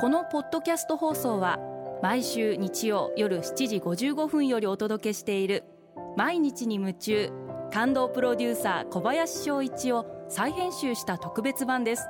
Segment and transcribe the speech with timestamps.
[0.00, 1.58] このポッドキャスト放送は
[2.04, 5.64] 毎週日曜夜7時55分よりお届けしている
[6.16, 7.32] 毎日に夢中
[7.72, 12.06] 感動プロデューサー小林翔一を再編集した特別版です。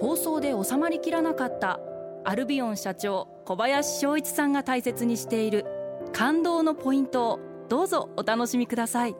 [0.00, 1.78] 放送で収まりきらなかった
[2.24, 5.66] アルビオン社長小林翔一さんが大切にしている
[6.14, 9.16] 感動のポイントをどうぞお楽しみください。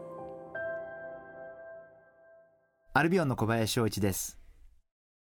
[2.95, 4.39] アルビオンの小林翔一です。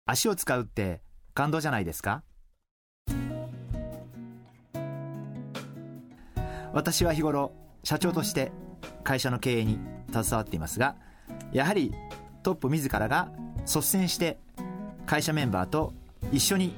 [0.06, 1.02] 足を使うって
[1.40, 2.22] 感動じゃないですか？
[6.74, 8.52] 私は日頃社長として
[9.06, 9.80] 会社の経営に
[10.12, 10.98] 携わっていますが
[11.54, 11.94] やはり
[12.44, 14.38] トップ自らが率先して
[15.06, 15.94] 会社メンバーと
[16.34, 16.74] 一緒に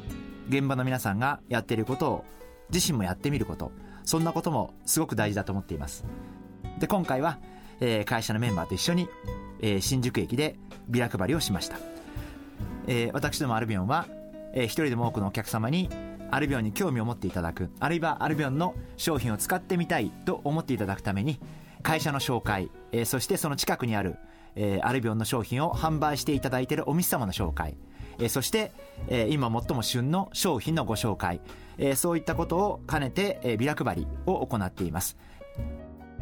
[0.47, 2.25] 現場の皆さんがやっていることを
[2.71, 3.71] 自身もやってみること
[4.05, 6.05] そんなこともすごく大事だと思っています。
[6.77, 7.39] で今回は、
[7.79, 9.07] えー、会社のメンバーと一緒に、
[9.59, 10.55] えー、新宿駅で
[10.87, 11.79] ビラ配りをしました、
[12.85, 14.05] えー、私どもアルビオンは
[14.53, 15.89] えー、一人でも多くのお客様に
[16.31, 21.39] アルビオンに興味を持っていただくあるいはアルビオンの商品を使ってみたいと思っていただくために
[21.83, 24.17] 会社の紹介、えー、そしてその近くにある、
[24.55, 27.75] えー、アルビオンの商品を販売していただいているお店様の紹介、
[28.19, 28.71] えー、そして、
[29.07, 31.41] えー、今最も旬の商品のご紹介、
[31.77, 35.17] えー、そういったことを兼ねて、えー、ビラ配りを行っています。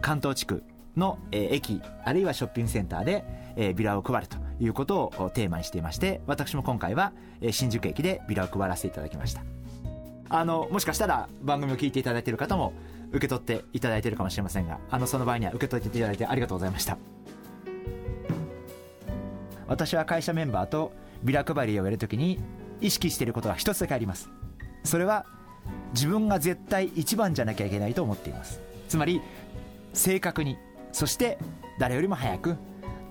[0.01, 0.63] 関東地区
[0.95, 4.48] の、えー、駅あるいはショッピングセンターで、えー、ビラを配ると。
[4.59, 7.13] いうことをテーマにしていまして私も今回は
[7.51, 9.43] 新宿駅でビラを配らせていただきました。
[10.31, 12.73] あのもしかしたら番組を聞いていただいている方も
[13.09, 16.97] 受け取っていただいているかもしれませんがあのその場合には受け取っていただいてありがとうございました。
[19.67, 20.91] 私は会社メンバーと
[21.23, 22.39] ビラ配りをやるときに
[22.81, 24.29] 意識していることは一つだけあります。
[24.83, 25.25] それは
[25.93, 28.61] 自分が絶対一番じゃなきゃいけないと思っています。
[28.87, 29.21] つまり
[29.93, 30.57] 正確に
[30.91, 31.37] そして
[31.79, 32.57] 誰よりも早く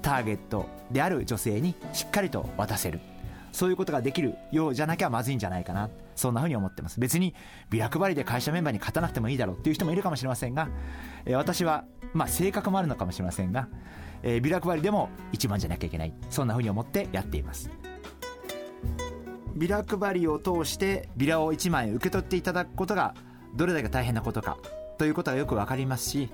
[0.09, 3.01] ターゲットである女性にしっかりと渡せる。
[3.53, 5.91] そういうことができるようじゃなきゃまずいんじゃないかな。
[6.15, 6.99] そんなふうに思ってます。
[6.99, 7.35] 別に
[7.69, 10.69] ビラ配りで会社メンバーに勝たなくてもいいだろうっていう人もいるかもしれませんが、
[11.27, 13.69] え、私はまあ性格もあるのかもしれませんが、
[14.23, 16.15] えー、ビラ配りでも一番じゃなきゃいけない。
[16.31, 17.71] そんなふうに思ってやっています。
[19.57, 23.15] ビラ配りを通してビラを1枚受け取っていただくことが
[23.57, 24.57] どれだけ大変なことか
[24.97, 26.31] ということがよく分かりますし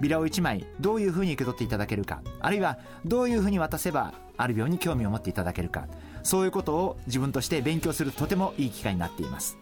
[0.00, 5.86] ビラを1枚どういうふうに受け取っていただけるかあるいはどういうふうに渡せばある病に興味を持っていただけるか
[6.22, 9.58] そういうことを自分として勉強するとてもいい機会になっています。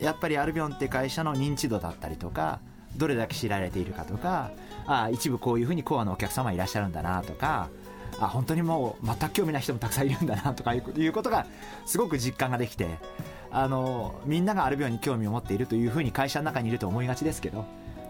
[0.00, 2.60] やっぱりアルビオンって会社の認知度だったりとか
[2.96, 4.50] どれだけ知られているかとか
[4.86, 7.70] ああ一部こういうふうにコアのお客様いらっしゃるんだなとか
[8.20, 11.46] あ本当にもう全く興味ない人もたくさんいるんだなとかいうことが
[11.86, 12.88] すごく実感ができて
[13.50, 17.64] あのみんながアルビオンに興味を持っているというふうに会社の中にいると思いがちですけど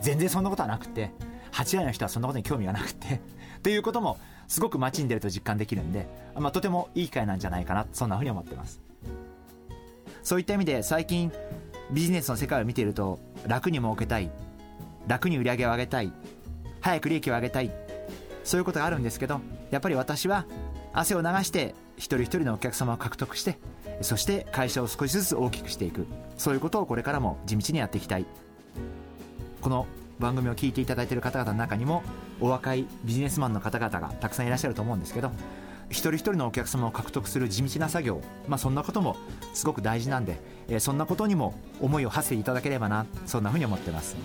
[0.05, 1.11] 全然そんなことはなくて
[1.53, 3.23] 8割の人はそんなことに興味がなくて
[3.65, 6.07] ということもすごく街に出ると実感できるんで、
[6.37, 8.83] まあ、とてもいい機会なんじゃないかなそんなふうに思ってます。
[10.23, 11.33] そういった意味で最近
[11.91, 14.31] ビジネスの世界を見ていると楽に儲けたい
[15.07, 16.13] 楽に売り上げを上げたい
[16.81, 17.71] 早く利益を上げたい
[18.43, 19.41] そういうことがあるんですけど
[19.71, 20.47] やっぱり私は
[20.93, 23.59] 汗を流して一人一人のお客様を獲得して
[24.01, 26.07] そして会社を少しずつ大きくしていく
[26.39, 28.27] そういうことをこれからも地道にやっていきたい。
[29.65, 29.87] この
[30.19, 32.03] 番組を聞いていただいている方々の中にも
[32.39, 35.31] お若いビジネスマンの方々がたくさんいらっしゃると思うんですけど
[35.89, 39.17] 一人一人のお客様を獲得する地道な作業、まあ、そんなことも
[39.55, 40.39] すごく大事なんで、
[40.69, 44.17] えー、そんなことにも思いを馳せていただければなそんなふうに思ってます。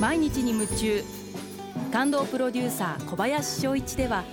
[0.00, 1.04] 毎日に夢中
[1.92, 4.24] 感動プロデューサー小林翔一では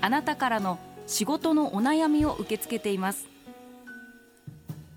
[0.00, 3.28] あなたからの仕事のお悩みを受け付けています。